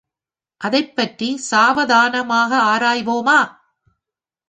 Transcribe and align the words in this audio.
அதைப்பற்றி 0.61 1.29
சாவதானமாக 1.49 2.51
ஆராய்வோமா? 2.71 3.39